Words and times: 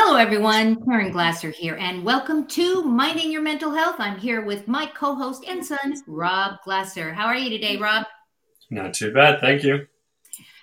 Hello, 0.00 0.14
everyone. 0.14 0.80
Karen 0.84 1.10
Glasser 1.10 1.50
here, 1.50 1.74
and 1.74 2.04
welcome 2.04 2.46
to 2.46 2.84
Minding 2.84 3.32
Your 3.32 3.42
Mental 3.42 3.74
Health. 3.74 3.96
I'm 3.98 4.16
here 4.16 4.44
with 4.44 4.68
my 4.68 4.86
co 4.86 5.16
host 5.16 5.44
and 5.48 5.66
son, 5.66 5.92
Rob 6.06 6.58
Glasser. 6.64 7.12
How 7.12 7.26
are 7.26 7.36
you 7.36 7.50
today, 7.50 7.76
Rob? 7.78 8.06
Not 8.70 8.94
too 8.94 9.12
bad. 9.12 9.40
Thank 9.40 9.64
you. 9.64 9.88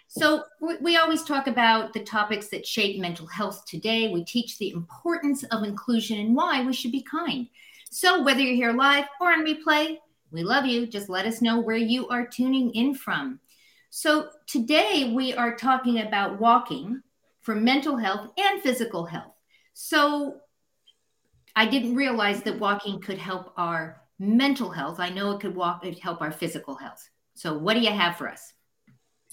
So, 0.08 0.46
we 0.80 0.96
always 0.96 1.22
talk 1.22 1.48
about 1.48 1.92
the 1.92 2.00
topics 2.00 2.48
that 2.48 2.66
shape 2.66 2.98
mental 2.98 3.28
health 3.28 3.66
today. 3.68 4.08
We 4.08 4.24
teach 4.24 4.58
the 4.58 4.72
importance 4.72 5.44
of 5.44 5.64
inclusion 5.64 6.18
and 6.18 6.34
why 6.34 6.64
we 6.64 6.72
should 6.72 6.94
be 6.94 7.04
kind. 7.04 7.50
So, 7.92 8.24
whether 8.24 8.40
you're 8.40 8.56
here 8.56 8.72
live 8.72 9.04
or 9.20 9.34
on 9.34 9.46
replay, 9.46 9.98
we 10.32 10.44
love 10.44 10.66
you. 10.66 10.88
Just 10.88 11.10
let 11.10 11.26
us 11.26 11.42
know 11.42 11.60
where 11.60 11.76
you 11.76 12.08
are 12.08 12.26
tuning 12.26 12.72
in 12.72 12.96
from. 12.96 13.42
So, 13.90 14.30
today 14.48 15.12
we 15.14 15.34
are 15.34 15.58
talking 15.58 16.00
about 16.00 16.40
walking 16.40 17.04
for 17.46 17.54
mental 17.54 17.96
health 17.96 18.32
and 18.38 18.60
physical 18.62 19.06
health. 19.06 19.32
So 19.74 20.38
I 21.56 21.68
didn't 21.68 21.96
realize 21.96 22.42
that 22.42 22.60
walking 22.60 23.00
could 23.00 23.20
help 23.20 23.54
our 23.56 24.02
mental 24.18 24.72
health. 24.72 25.00
I 25.00 25.10
know 25.10 25.32
it 25.32 25.42
could 25.42 25.56
walk 25.56 25.86
it 25.86 26.00
help 26.00 26.22
our 26.22 26.32
physical 26.32 26.76
health. 26.76 27.08
So 27.36 27.56
what 27.56 27.76
do 27.76 27.82
you 27.82 27.92
have 27.92 28.18
for 28.18 28.28
us? 28.28 28.52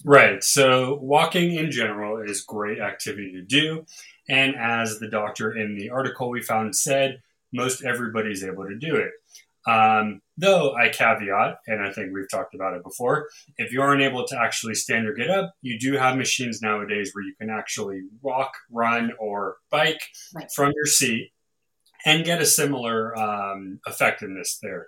Right. 0.05 0.43
So 0.43 0.99
walking 1.01 1.55
in 1.55 1.71
general 1.71 2.21
is 2.21 2.41
great 2.41 2.79
activity 2.79 3.31
to 3.31 3.41
do. 3.41 3.83
And 4.29 4.55
as 4.55 4.99
the 4.99 5.09
doctor 5.09 5.57
in 5.57 5.75
the 5.75 5.89
article 5.89 6.29
we 6.29 6.41
found 6.41 6.75
said, 6.75 7.19
most 7.51 7.83
everybody's 7.83 8.43
able 8.43 8.67
to 8.67 8.75
do 8.75 8.95
it. 8.95 9.11
Um, 9.67 10.21
though 10.37 10.73
I 10.73 10.89
caveat, 10.89 11.57
and 11.67 11.81
I 11.81 11.91
think 11.91 12.13
we've 12.13 12.29
talked 12.29 12.55
about 12.55 12.75
it 12.75 12.83
before, 12.83 13.29
if 13.57 13.71
you 13.71 13.81
aren't 13.81 14.01
able 14.01 14.25
to 14.27 14.39
actually 14.39 14.75
stand 14.75 15.07
or 15.07 15.13
get 15.13 15.29
up, 15.29 15.53
you 15.61 15.79
do 15.79 15.93
have 15.93 16.17
machines 16.17 16.61
nowadays 16.61 17.11
where 17.13 17.23
you 17.23 17.33
can 17.39 17.49
actually 17.49 18.01
walk, 18.21 18.51
run, 18.71 19.11
or 19.19 19.57
bike 19.69 20.01
right. 20.35 20.51
from 20.53 20.73
your 20.75 20.85
seat 20.85 21.31
and 22.05 22.25
get 22.25 22.41
a 22.41 22.45
similar 22.45 23.17
um, 23.17 23.79
effectiveness 23.87 24.59
there. 24.61 24.87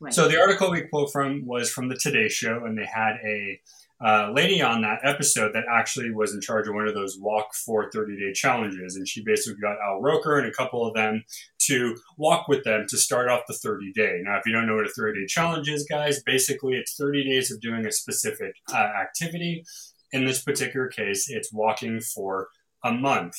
Right. 0.00 0.12
So 0.12 0.28
the 0.28 0.40
article 0.40 0.70
we 0.70 0.82
quote 0.82 1.12
from 1.12 1.46
was 1.46 1.70
from 1.70 1.88
the 1.88 1.96
Today 1.96 2.28
Show, 2.28 2.64
and 2.64 2.76
they 2.76 2.86
had 2.86 3.16
a 3.24 3.60
uh, 4.04 4.32
lady 4.32 4.60
on 4.60 4.82
that 4.82 4.98
episode 5.04 5.52
that 5.54 5.64
actually 5.70 6.10
was 6.10 6.34
in 6.34 6.40
charge 6.40 6.66
of 6.66 6.74
one 6.74 6.88
of 6.88 6.94
those 6.94 7.18
walk 7.20 7.54
for 7.54 7.88
30 7.90 8.18
day 8.18 8.32
challenges. 8.32 8.96
And 8.96 9.06
she 9.06 9.22
basically 9.22 9.60
got 9.60 9.76
Al 9.80 10.00
Roker 10.00 10.38
and 10.38 10.48
a 10.48 10.52
couple 10.52 10.84
of 10.84 10.94
them 10.94 11.22
to 11.66 11.96
walk 12.16 12.48
with 12.48 12.64
them 12.64 12.86
to 12.88 12.96
start 12.96 13.28
off 13.28 13.42
the 13.46 13.54
30 13.54 13.92
day. 13.92 14.20
Now, 14.22 14.38
if 14.38 14.46
you 14.46 14.52
don't 14.52 14.66
know 14.66 14.76
what 14.76 14.86
a 14.86 14.92
30 14.96 15.20
day 15.20 15.26
challenge 15.26 15.68
is, 15.68 15.86
guys, 15.88 16.22
basically 16.22 16.74
it's 16.74 16.96
30 16.96 17.24
days 17.24 17.50
of 17.50 17.60
doing 17.60 17.86
a 17.86 17.92
specific 17.92 18.54
uh, 18.72 18.76
activity. 19.00 19.64
In 20.12 20.24
this 20.24 20.42
particular 20.42 20.88
case, 20.88 21.26
it's 21.28 21.52
walking 21.52 22.00
for 22.00 22.48
a 22.84 22.92
month. 22.92 23.34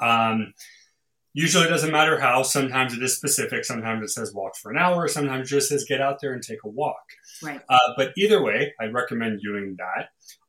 Um, 0.00 0.54
Usually 1.34 1.64
it 1.64 1.70
doesn't 1.70 1.92
matter 1.92 2.20
how. 2.20 2.42
Sometimes 2.42 2.92
it 2.92 3.02
is 3.02 3.16
specific. 3.16 3.64
Sometimes 3.64 4.02
it 4.02 4.12
says 4.12 4.34
walk 4.34 4.54
for 4.56 4.70
an 4.70 4.76
hour. 4.76 5.08
Sometimes 5.08 5.50
it 5.50 5.54
just 5.54 5.68
says 5.68 5.84
get 5.88 6.00
out 6.00 6.20
there 6.20 6.34
and 6.34 6.42
take 6.42 6.62
a 6.64 6.68
walk. 6.68 7.02
Right. 7.42 7.60
Uh, 7.68 7.78
but 7.96 8.12
either 8.18 8.42
way, 8.42 8.74
I'd 8.78 8.92
recommend 8.92 9.40
doing 9.42 9.76
that. 9.78 10.08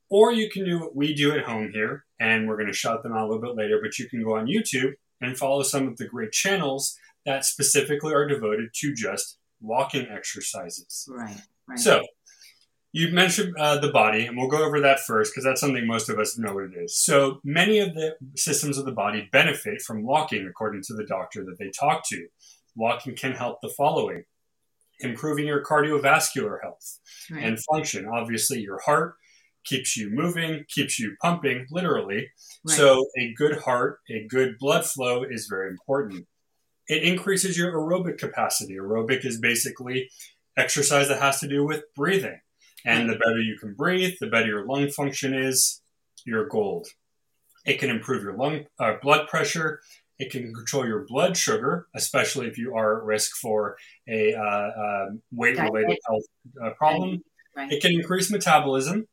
Or 0.09 0.31
you 0.33 0.49
can 0.49 0.65
do 0.65 0.79
what 0.79 0.95
we 0.95 1.15
do 1.15 1.31
at 1.31 1.45
home 1.45 1.71
here, 1.73 2.03
and 2.19 2.47
we're 2.47 2.57
going 2.57 2.67
to 2.67 2.73
shout 2.73 3.01
them 3.01 3.13
out 3.13 3.23
a 3.23 3.27
little 3.27 3.41
bit 3.41 3.55
later. 3.55 3.79
But 3.81 3.97
you 3.97 4.09
can 4.09 4.23
go 4.23 4.35
on 4.35 4.47
YouTube 4.47 4.93
and 5.23 5.37
follow 5.37 5.63
some 5.63 5.87
of 5.87 5.97
the 5.97 6.07
great 6.07 6.31
channels 6.31 6.97
that 7.25 7.45
specifically 7.45 8.13
are 8.13 8.27
devoted 8.27 8.69
to 8.73 8.93
just 8.93 9.37
walking 9.61 10.07
exercises. 10.09 11.07
Right. 11.09 11.37
Right. 11.67 11.79
So 11.79 12.01
you 12.91 13.09
mentioned 13.09 13.55
uh, 13.57 13.79
the 13.79 13.91
body, 13.91 14.25
and 14.25 14.37
we'll 14.37 14.49
go 14.49 14.63
over 14.63 14.79
that 14.81 14.99
first 14.99 15.31
because 15.31 15.43
that's 15.43 15.61
something 15.61 15.87
most 15.87 16.09
of 16.09 16.19
us 16.19 16.37
know 16.37 16.53
what 16.53 16.65
it 16.65 16.77
is. 16.77 16.99
So 16.99 17.39
many 17.43 17.79
of 17.79 17.95
the 17.95 18.15
systems 18.35 18.77
of 18.77 18.85
the 18.85 18.91
body 18.91 19.29
benefit 19.31 19.81
from 19.81 20.03
walking, 20.03 20.45
according 20.47 20.83
to 20.83 20.93
the 20.93 21.05
doctor 21.05 21.43
that 21.45 21.57
they 21.57 21.71
talk 21.71 22.07
to. 22.09 22.27
Walking 22.75 23.15
can 23.15 23.33
help 23.33 23.61
the 23.61 23.69
following 23.69 24.23
improving 24.99 25.45
your 25.45 25.63
cardiovascular 25.63 26.57
health 26.61 26.99
right. 27.31 27.43
and 27.43 27.59
function. 27.71 28.07
Obviously, 28.07 28.59
your 28.59 28.79
heart 28.79 29.15
keeps 29.65 29.97
you 29.97 30.09
moving, 30.09 30.65
keeps 30.69 30.99
you 30.99 31.15
pumping, 31.21 31.65
literally. 31.71 32.29
Right. 32.65 32.77
So, 32.77 33.07
a 33.17 33.33
good 33.33 33.59
heart, 33.59 33.99
a 34.09 34.27
good 34.27 34.57
blood 34.59 34.85
flow 34.85 35.23
is 35.23 35.47
very 35.47 35.69
important. 35.69 36.27
It 36.87 37.03
increases 37.03 37.57
your 37.57 37.71
aerobic 37.73 38.17
capacity. 38.17 38.75
Aerobic 38.75 39.25
is 39.25 39.39
basically 39.39 40.09
exercise 40.57 41.07
that 41.07 41.21
has 41.21 41.39
to 41.39 41.47
do 41.47 41.65
with 41.65 41.83
breathing. 41.95 42.39
And 42.85 43.09
the 43.09 43.13
better 43.13 43.39
you 43.39 43.57
can 43.57 43.73
breathe, 43.75 44.15
the 44.19 44.27
better 44.27 44.47
your 44.47 44.65
lung 44.65 44.89
function 44.89 45.33
is, 45.33 45.81
your 46.25 46.47
gold. 46.47 46.87
It 47.65 47.79
can 47.79 47.89
improve 47.89 48.23
your 48.23 48.35
lung 48.35 48.65
uh, 48.79 48.95
blood 49.01 49.27
pressure. 49.29 49.79
It 50.19 50.31
can 50.31 50.53
control 50.53 50.85
your 50.85 51.05
blood 51.07 51.37
sugar, 51.37 51.87
especially 51.95 52.47
if 52.47 52.57
you 52.57 52.75
are 52.75 52.99
at 52.99 53.03
risk 53.05 53.37
for 53.41 53.77
a 54.07 54.33
uh, 54.35 54.41
uh, 54.41 55.05
weight-related 55.31 55.97
health 56.07 56.23
uh, 56.63 56.69
problem. 56.71 57.23
Right. 57.55 57.71
It 57.71 57.81
can 57.81 57.93
increase 57.93 58.31
metabolism, 58.31 59.07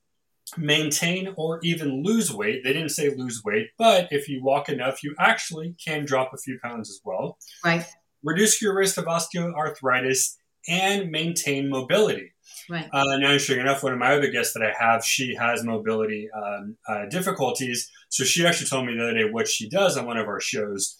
maintain 0.56 1.34
or 1.36 1.60
even 1.62 2.02
lose 2.02 2.32
weight. 2.32 2.62
They 2.64 2.72
didn't 2.72 2.90
say 2.90 3.14
lose 3.14 3.42
weight, 3.44 3.68
but 3.78 4.08
if 4.10 4.28
you 4.28 4.42
walk 4.42 4.68
enough, 4.68 5.02
you 5.02 5.14
actually 5.18 5.74
can 5.84 6.04
drop 6.04 6.32
a 6.32 6.38
few 6.38 6.58
pounds 6.62 6.90
as 6.90 7.00
well. 7.04 7.38
Right. 7.64 7.86
Reduce 8.22 8.60
your 8.60 8.76
risk 8.76 8.98
of 8.98 9.06
osteoarthritis 9.06 10.36
and 10.68 11.10
maintain 11.10 11.70
mobility. 11.70 12.32
Right. 12.68 12.88
Uh, 12.92 13.16
now, 13.18 13.32
interesting 13.32 13.60
enough, 13.60 13.82
one 13.82 13.92
of 13.92 13.98
my 13.98 14.14
other 14.14 14.30
guests 14.30 14.54
that 14.54 14.62
I 14.62 14.72
have, 14.78 15.04
she 15.04 15.34
has 15.34 15.64
mobility 15.64 16.28
um, 16.30 16.76
uh, 16.88 17.06
difficulties. 17.06 17.90
So 18.10 18.24
she 18.24 18.46
actually 18.46 18.68
told 18.68 18.86
me 18.86 18.94
the 18.94 19.02
other 19.02 19.14
day 19.14 19.30
what 19.30 19.48
she 19.48 19.68
does 19.68 19.96
on 19.96 20.06
one 20.06 20.18
of 20.18 20.26
our 20.26 20.40
shows 20.40 20.96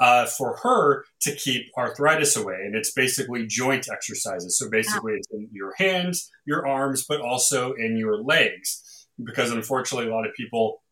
uh, 0.00 0.26
for 0.26 0.56
her 0.62 1.04
to 1.22 1.34
keep 1.34 1.66
arthritis 1.76 2.36
away. 2.36 2.60
And 2.64 2.74
it's 2.74 2.92
basically 2.92 3.46
joint 3.46 3.88
exercises. 3.92 4.58
So 4.58 4.70
basically, 4.70 5.12
wow. 5.12 5.18
it's 5.18 5.28
in 5.30 5.48
your 5.52 5.74
hands, 5.76 6.30
your 6.46 6.66
arms, 6.66 7.04
but 7.06 7.20
also 7.20 7.72
in 7.74 7.96
your 7.96 8.16
legs. 8.22 8.82
Because 9.24 9.50
unfortunately, 9.52 10.10
a 10.10 10.14
lot 10.14 10.26
of 10.26 10.34
people 10.34 10.82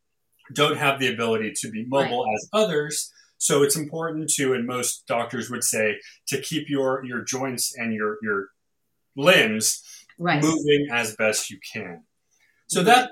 don't 0.54 0.76
have 0.76 0.98
the 0.98 1.12
ability 1.12 1.52
to 1.60 1.70
be 1.70 1.84
mobile 1.84 2.24
right. 2.24 2.34
as 2.34 2.48
others. 2.52 3.12
So 3.38 3.62
it's 3.62 3.76
important 3.76 4.30
to, 4.30 4.54
and 4.54 4.66
most 4.66 5.06
doctors 5.06 5.50
would 5.50 5.62
say, 5.62 5.98
to 6.28 6.40
keep 6.40 6.68
your 6.68 7.04
your 7.04 7.22
joints 7.22 7.76
and 7.76 7.92
your 7.92 8.18
your 8.22 8.48
limbs 9.16 9.82
right. 10.18 10.42
moving 10.42 10.88
as 10.90 11.14
best 11.16 11.50
you 11.50 11.58
can. 11.72 12.02
So 12.66 12.82
that 12.82 13.10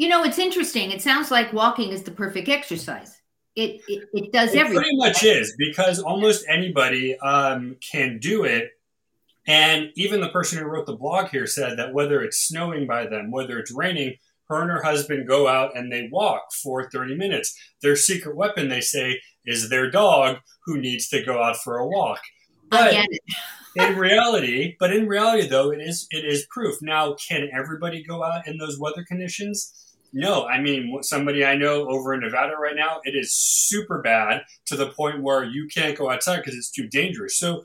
you 0.00 0.08
know, 0.08 0.24
it's 0.24 0.38
interesting. 0.38 0.92
It 0.92 1.02
sounds 1.02 1.30
like 1.30 1.52
walking 1.52 1.90
is 1.90 2.02
the 2.02 2.10
perfect 2.10 2.48
exercise. 2.48 3.20
It 3.54 3.82
it, 3.86 4.08
it 4.14 4.32
does 4.32 4.54
it 4.54 4.58
everything. 4.58 4.82
Pretty 4.82 4.96
much 4.96 5.22
is 5.22 5.54
because 5.58 6.00
almost 6.00 6.46
anybody 6.48 7.18
um, 7.18 7.76
can 7.80 8.18
do 8.18 8.44
it. 8.44 8.70
And 9.46 9.90
even 9.96 10.20
the 10.20 10.28
person 10.28 10.58
who 10.58 10.64
wrote 10.66 10.86
the 10.86 10.96
blog 10.96 11.28
here 11.28 11.46
said 11.46 11.78
that 11.78 11.94
whether 11.94 12.22
it's 12.22 12.46
snowing 12.46 12.86
by 12.86 13.06
them, 13.06 13.30
whether 13.30 13.58
it's 13.58 13.72
raining, 13.72 14.16
her 14.48 14.62
and 14.62 14.70
her 14.70 14.82
husband 14.82 15.28
go 15.28 15.48
out 15.48 15.76
and 15.76 15.90
they 15.90 16.08
walk 16.10 16.52
for 16.62 16.90
30 16.90 17.16
minutes. 17.16 17.56
Their 17.82 17.96
secret 17.96 18.36
weapon, 18.36 18.68
they 18.68 18.80
say, 18.80 19.20
is 19.46 19.68
their 19.68 19.90
dog 19.90 20.38
who 20.66 20.78
needs 20.78 21.08
to 21.08 21.22
go 21.22 21.42
out 21.42 21.56
for 21.56 21.78
a 21.78 21.86
walk. 21.86 22.20
But 22.68 22.94
in 23.76 23.96
reality, 23.96 24.76
but 24.78 24.92
in 24.92 25.06
reality 25.06 25.48
though, 25.48 25.70
it 25.72 25.80
is 25.80 26.06
it 26.10 26.24
is 26.24 26.46
proof. 26.50 26.76
Now, 26.82 27.14
can 27.14 27.48
everybody 27.52 28.02
go 28.02 28.22
out 28.22 28.46
in 28.46 28.58
those 28.58 28.78
weather 28.78 29.04
conditions? 29.04 29.96
No, 30.12 30.46
I 30.46 30.60
mean 30.60 31.02
somebody 31.02 31.44
I 31.44 31.56
know 31.56 31.88
over 31.88 32.14
in 32.14 32.20
Nevada 32.20 32.56
right 32.56 32.76
now, 32.76 33.00
it 33.04 33.14
is 33.14 33.32
super 33.32 34.02
bad 34.02 34.42
to 34.66 34.76
the 34.76 34.90
point 34.90 35.22
where 35.22 35.44
you 35.44 35.68
can't 35.72 35.96
go 35.96 36.10
outside 36.10 36.38
because 36.38 36.54
it's 36.54 36.70
too 36.70 36.88
dangerous. 36.88 37.38
So 37.38 37.64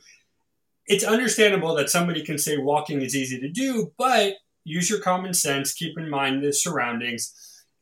it's 0.88 1.04
understandable 1.04 1.76
that 1.76 1.90
somebody 1.90 2.24
can 2.24 2.38
say 2.38 2.58
walking 2.58 3.02
is 3.02 3.16
easy 3.16 3.40
to 3.40 3.50
do, 3.50 3.92
but 3.98 4.36
use 4.64 4.90
your 4.90 5.00
common 5.00 5.34
sense, 5.34 5.74
keep 5.74 5.98
in 5.98 6.10
mind 6.10 6.44
the 6.44 6.54
surroundings. 6.54 7.34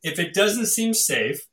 If 0.02 0.18
it 0.18 0.34
doesn't 0.34 0.66
seem 0.66 0.94
safe, 0.94 1.46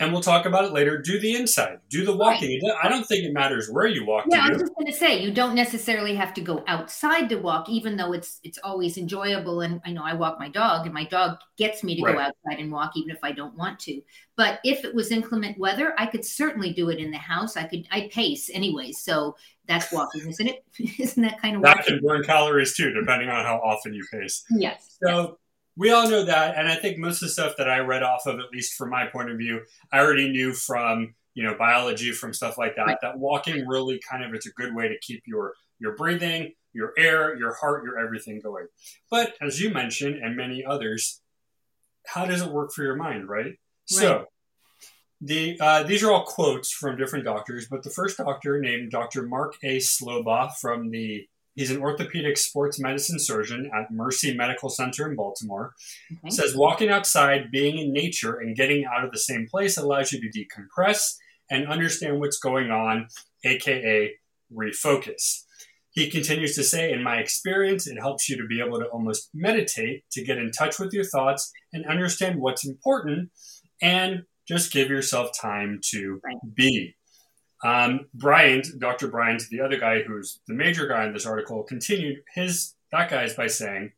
and 0.00 0.12
we'll 0.12 0.22
talk 0.22 0.46
about 0.46 0.64
it 0.64 0.72
later. 0.72 0.98
Do 0.98 1.18
the 1.18 1.34
inside, 1.34 1.80
do 1.88 2.04
the 2.04 2.16
walking. 2.16 2.60
Right. 2.62 2.76
I 2.82 2.88
don't 2.88 3.04
think 3.04 3.24
it 3.24 3.32
matters 3.32 3.68
where 3.68 3.86
you 3.86 4.06
walk. 4.06 4.26
Yeah, 4.30 4.44
I 4.44 4.50
was 4.50 4.60
just 4.60 4.74
going 4.74 4.86
to 4.86 4.92
say 4.92 5.20
you 5.20 5.32
don't 5.32 5.54
necessarily 5.54 6.14
have 6.14 6.32
to 6.34 6.40
go 6.40 6.62
outside 6.68 7.28
to 7.30 7.36
walk, 7.36 7.68
even 7.68 7.96
though 7.96 8.12
it's 8.12 8.38
it's 8.44 8.58
always 8.62 8.96
enjoyable. 8.96 9.60
And 9.60 9.80
I 9.84 9.90
know 9.90 10.02
I 10.04 10.14
walk 10.14 10.38
my 10.38 10.48
dog, 10.48 10.86
and 10.86 10.94
my 10.94 11.04
dog 11.04 11.38
gets 11.56 11.82
me 11.82 11.96
to 11.96 12.02
right. 12.02 12.14
go 12.14 12.20
outside 12.20 12.62
and 12.62 12.70
walk, 12.70 12.92
even 12.96 13.10
if 13.10 13.18
I 13.22 13.32
don't 13.32 13.56
want 13.56 13.80
to. 13.80 14.00
But 14.36 14.60
if 14.64 14.84
it 14.84 14.94
was 14.94 15.10
inclement 15.10 15.58
weather, 15.58 15.94
I 15.98 16.06
could 16.06 16.24
certainly 16.24 16.72
do 16.72 16.90
it 16.90 16.98
in 16.98 17.10
the 17.10 17.18
house. 17.18 17.56
I 17.56 17.64
could 17.64 17.86
I 17.90 18.08
pace 18.12 18.50
anyway, 18.52 18.92
so 18.92 19.36
that's 19.66 19.92
walking, 19.92 20.28
isn't 20.28 20.46
it? 20.46 20.64
isn't 20.98 21.22
that 21.22 21.40
kind 21.42 21.56
of 21.56 21.62
that 21.62 21.78
walking? 21.78 21.98
can 21.98 22.06
burn 22.06 22.22
calories 22.22 22.76
too, 22.76 22.92
depending 22.92 23.28
on 23.28 23.44
how 23.44 23.56
often 23.64 23.94
you 23.94 24.04
pace. 24.12 24.44
Yes. 24.50 24.96
So. 25.02 25.20
Yes 25.22 25.30
we 25.78 25.92
all 25.92 26.10
know 26.10 26.24
that, 26.24 26.58
and 26.58 26.66
I 26.66 26.74
think 26.74 26.98
most 26.98 27.22
of 27.22 27.28
the 27.28 27.32
stuff 27.32 27.54
that 27.56 27.70
I 27.70 27.78
read 27.78 28.02
off 28.02 28.26
of, 28.26 28.40
at 28.40 28.50
least 28.52 28.74
from 28.74 28.90
my 28.90 29.06
point 29.06 29.30
of 29.30 29.38
view, 29.38 29.60
I 29.92 30.00
already 30.00 30.28
knew 30.28 30.52
from 30.52 31.14
you 31.34 31.44
know 31.44 31.54
biology, 31.56 32.10
from 32.10 32.34
stuff 32.34 32.58
like 32.58 32.74
that. 32.74 32.86
Right. 32.86 32.96
That 33.00 33.16
walking 33.16 33.66
really 33.66 34.00
kind 34.10 34.24
of 34.24 34.34
it's 34.34 34.46
a 34.46 34.52
good 34.52 34.74
way 34.74 34.88
to 34.88 34.98
keep 34.98 35.22
your 35.24 35.54
your 35.78 35.94
breathing, 35.94 36.52
your 36.72 36.92
air, 36.98 37.36
your 37.36 37.54
heart, 37.54 37.84
your 37.84 37.96
everything 37.96 38.40
going. 38.40 38.66
But 39.08 39.34
as 39.40 39.60
you 39.60 39.70
mentioned, 39.70 40.16
and 40.16 40.36
many 40.36 40.64
others, 40.64 41.20
how 42.06 42.26
does 42.26 42.42
it 42.42 42.50
work 42.50 42.72
for 42.72 42.82
your 42.82 42.96
mind, 42.96 43.28
right? 43.28 43.46
right. 43.46 43.56
So 43.86 44.24
the 45.20 45.58
uh, 45.60 45.84
these 45.84 46.02
are 46.02 46.10
all 46.10 46.24
quotes 46.24 46.72
from 46.72 46.96
different 46.96 47.24
doctors, 47.24 47.68
but 47.68 47.84
the 47.84 47.90
first 47.90 48.16
doctor 48.16 48.58
named 48.60 48.90
Dr. 48.90 49.22
Mark 49.28 49.54
A. 49.62 49.76
Slabaugh 49.76 50.56
from 50.56 50.90
the 50.90 51.28
he's 51.58 51.72
an 51.72 51.82
orthopedic 51.82 52.38
sports 52.38 52.78
medicine 52.78 53.18
surgeon 53.18 53.68
at 53.74 53.90
Mercy 53.90 54.32
Medical 54.32 54.70
Center 54.70 55.10
in 55.10 55.16
Baltimore. 55.16 55.74
Okay. 56.12 56.30
Says 56.30 56.54
walking 56.54 56.88
outside, 56.88 57.50
being 57.50 57.78
in 57.78 57.92
nature, 57.92 58.36
and 58.36 58.54
getting 58.54 58.84
out 58.84 59.04
of 59.04 59.10
the 59.10 59.18
same 59.18 59.48
place 59.50 59.76
allows 59.76 60.12
you 60.12 60.20
to 60.20 60.38
decompress 60.38 61.16
and 61.50 61.66
understand 61.66 62.20
what's 62.20 62.38
going 62.38 62.70
on, 62.70 63.08
aka 63.44 64.14
refocus. 64.54 65.42
He 65.90 66.08
continues 66.08 66.54
to 66.54 66.62
say, 66.62 66.92
in 66.92 67.02
my 67.02 67.16
experience, 67.16 67.88
it 67.88 67.98
helps 67.98 68.28
you 68.28 68.36
to 68.36 68.46
be 68.46 68.60
able 68.60 68.78
to 68.78 68.86
almost 68.86 69.30
meditate, 69.34 70.04
to 70.12 70.22
get 70.22 70.38
in 70.38 70.52
touch 70.52 70.78
with 70.78 70.92
your 70.92 71.02
thoughts 71.02 71.50
and 71.72 71.84
understand 71.86 72.38
what's 72.38 72.64
important, 72.64 73.30
and 73.82 74.22
just 74.46 74.72
give 74.72 74.90
yourself 74.90 75.30
time 75.36 75.80
to 75.90 76.20
be. 76.54 76.94
Um, 77.64 78.06
Bryant, 78.14 78.66
Dr. 78.78 79.08
Bryant, 79.08 79.42
the 79.50 79.60
other 79.60 79.78
guy 79.78 80.02
who's 80.02 80.40
the 80.46 80.54
major 80.54 80.86
guy 80.86 81.06
in 81.06 81.12
this 81.12 81.26
article, 81.26 81.64
continued 81.64 82.18
his 82.34 82.74
that 82.92 83.10
guy's 83.10 83.34
by 83.34 83.46
saying, 83.46 83.92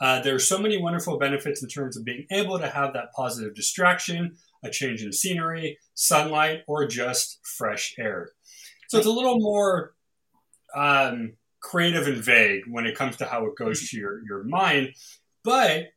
uh, 0.00 0.20
there 0.20 0.34
are 0.34 0.40
so 0.40 0.58
many 0.58 0.80
wonderful 0.80 1.18
benefits 1.18 1.62
in 1.62 1.68
terms 1.68 1.96
of 1.96 2.04
being 2.04 2.26
able 2.30 2.58
to 2.58 2.68
have 2.68 2.92
that 2.92 3.12
positive 3.14 3.54
distraction, 3.54 4.36
a 4.62 4.70
change 4.70 5.02
in 5.02 5.12
scenery, 5.12 5.78
sunlight, 5.94 6.62
or 6.68 6.86
just 6.86 7.40
fresh 7.42 7.94
air. 7.98 8.30
So 8.88 8.98
it's 8.98 9.06
a 9.06 9.12
little 9.12 9.40
more 9.40 9.94
um, 10.74 11.32
creative 11.60 12.06
and 12.06 12.22
vague 12.22 12.62
when 12.68 12.86
it 12.86 12.96
comes 12.96 13.16
to 13.16 13.26
how 13.26 13.44
it 13.46 13.56
goes 13.56 13.90
to 13.90 13.96
your, 13.96 14.24
your 14.24 14.44
mind, 14.44 14.94
but 15.42 15.88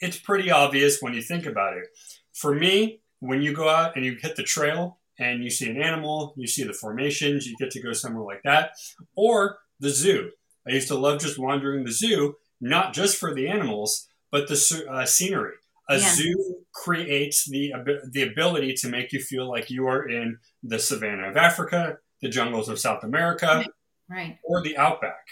it's 0.00 0.18
pretty 0.18 0.50
obvious 0.50 1.00
when 1.00 1.12
you 1.12 1.22
think 1.22 1.46
about 1.46 1.76
it. 1.76 1.84
For 2.32 2.54
me, 2.54 3.00
when 3.18 3.42
you 3.42 3.52
go 3.52 3.68
out 3.68 3.96
and 3.96 4.04
you 4.04 4.16
hit 4.20 4.36
the 4.36 4.42
trail 4.42 4.98
and 5.22 5.42
you 5.42 5.50
see 5.50 5.70
an 5.70 5.80
animal, 5.80 6.34
you 6.36 6.46
see 6.46 6.64
the 6.64 6.72
formations, 6.72 7.46
you 7.46 7.56
get 7.58 7.70
to 7.72 7.82
go 7.82 7.92
somewhere 7.92 8.24
like 8.24 8.42
that, 8.44 8.72
or 9.16 9.58
the 9.80 9.90
zoo. 9.90 10.30
I 10.66 10.72
used 10.72 10.88
to 10.88 10.96
love 10.96 11.20
just 11.20 11.38
wandering 11.38 11.84
the 11.84 11.92
zoo, 11.92 12.36
not 12.60 12.94
just 12.94 13.16
for 13.16 13.34
the 13.34 13.48
animals, 13.48 14.08
but 14.30 14.48
the 14.48 14.86
uh, 14.90 15.06
scenery. 15.06 15.54
A 15.88 15.98
yeah. 15.98 16.14
zoo 16.14 16.56
creates 16.72 17.48
the 17.48 17.72
the 18.12 18.22
ability 18.22 18.74
to 18.74 18.88
make 18.88 19.12
you 19.12 19.20
feel 19.20 19.48
like 19.48 19.68
you 19.68 19.86
are 19.88 20.08
in 20.08 20.38
the 20.62 20.78
savannah 20.78 21.28
of 21.28 21.36
Africa, 21.36 21.98
the 22.20 22.28
jungles 22.28 22.68
of 22.68 22.78
South 22.78 23.02
America, 23.02 23.64
right 24.12 24.38
or 24.44 24.62
the 24.62 24.76
outback 24.76 25.26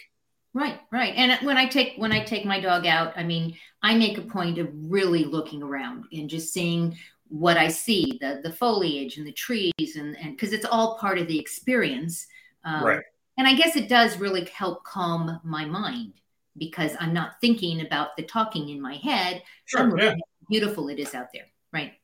right 0.55 0.81
right 0.91 1.15
and 1.17 1.47
when 1.47 1.57
i 1.57 1.67
take 1.67 1.95
when 1.97 2.13
i 2.13 2.23
take 2.23 2.45
my 2.45 2.61
dog 2.61 2.87
out 2.87 3.13
i 3.17 3.23
mean 3.23 3.55
i 3.83 3.95
make 3.95 4.19
a 4.19 4.23
point 4.23 4.59
of 4.59 4.69
really 4.73 5.25
looking 5.25 5.63
around 5.63 6.05
and 6.13 6.29
just 6.29 6.53
seeing 6.53 6.97
what 7.31 7.57
i 7.57 7.69
see 7.69 8.19
the 8.21 8.41
the 8.43 8.53
foliage 8.53 9.17
and 9.17 9.27
the 9.27 9.33
trees 9.33 9.97
and 9.97 10.17
and 10.19 10.33
because 10.33 10.53
it's 10.53 10.67
all 10.67 10.99
part 10.99 11.19
of 11.19 11.27
the 11.27 11.39
experience 11.39 12.27
um, 12.65 12.85
right 12.85 13.03
and 13.39 13.47
i 13.47 13.55
guess 13.55 13.77
it 13.77 13.89
does 13.89 14.19
really 14.19 14.45
help 14.47 14.85
calm 14.85 15.41
my 15.43 15.65
mind 15.65 16.13
because 16.59 16.93
i'm 17.01 17.15
not 17.15 17.41
thinking 17.41 17.81
about 17.81 18.17
the 18.17 18.23
talking 18.23 18.69
in 18.69 18.81
my 18.81 18.97
head 18.97 19.43
sure, 19.65 19.99
yeah. 19.99 20.15
beautiful 20.49 20.89
it 20.89 20.99
is 20.99 21.15
out 21.15 21.29
there 21.33 21.47
right 21.73 21.95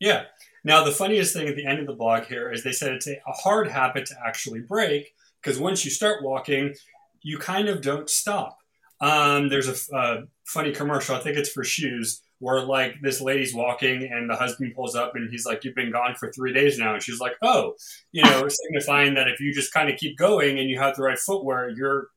yeah 0.00 0.24
now 0.64 0.84
the 0.84 0.90
funniest 0.90 1.34
thing 1.34 1.48
at 1.48 1.56
the 1.56 1.66
end 1.66 1.78
of 1.78 1.86
the 1.86 1.94
blog 1.94 2.24
here 2.24 2.50
is 2.50 2.64
they 2.64 2.72
said 2.72 2.92
it's 2.92 3.06
a, 3.06 3.20
a 3.26 3.32
hard 3.32 3.68
habit 3.68 4.06
to 4.06 4.14
actually 4.26 4.60
break 4.60 5.14
because 5.42 5.58
once 5.58 5.84
you 5.84 5.90
start 5.90 6.22
walking, 6.22 6.74
you 7.22 7.38
kind 7.38 7.68
of 7.68 7.80
don't 7.82 8.08
stop. 8.08 8.58
Um, 9.00 9.48
there's 9.48 9.68
a, 9.68 9.96
a 9.96 10.22
funny 10.44 10.72
commercial, 10.72 11.14
I 11.14 11.20
think 11.20 11.36
it's 11.36 11.50
for 11.50 11.64
shoes, 11.64 12.22
where 12.40 12.60
like 12.60 12.96
this 13.02 13.20
lady's 13.20 13.54
walking 13.54 14.02
and 14.02 14.28
the 14.28 14.34
husband 14.34 14.74
pulls 14.74 14.96
up 14.96 15.14
and 15.14 15.30
he's 15.30 15.46
like, 15.46 15.64
You've 15.64 15.74
been 15.74 15.92
gone 15.92 16.14
for 16.16 16.32
three 16.32 16.52
days 16.52 16.78
now. 16.78 16.94
And 16.94 17.02
she's 17.02 17.20
like, 17.20 17.36
Oh, 17.42 17.74
you 18.12 18.24
know, 18.24 18.48
signifying 18.48 19.14
that 19.14 19.28
if 19.28 19.40
you 19.40 19.54
just 19.54 19.72
kind 19.72 19.88
of 19.88 19.98
keep 19.98 20.18
going 20.18 20.58
and 20.58 20.68
you 20.68 20.78
have 20.78 20.96
the 20.96 21.02
right 21.02 21.18
footwear, 21.18 21.70
you're 21.70 22.08